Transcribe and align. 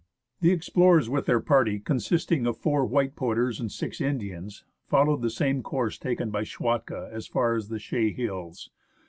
The 0.39 0.49
explorers 0.49 1.09
with 1.09 1.27
their 1.27 1.39
party, 1.39 1.77
consisting 1.79 2.47
of 2.47 2.57
four 2.57 2.87
white 2.87 3.15
porters 3.15 3.59
and 3.59 3.71
six 3.71 4.01
Indians, 4.01 4.63
followed 4.89 5.21
the 5.21 5.29
same 5.29 5.61
course 5.61 5.99
taken 5.99 6.31
by 6.31 6.41
Schwatka 6.43 7.11
as 7.13 7.27
far 7.27 7.53
as 7.53 7.69
the 7.69 7.77
Chaix 7.77 8.09
Hills. 8.15 8.71